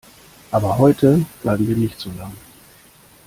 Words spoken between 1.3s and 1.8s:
bleiben wir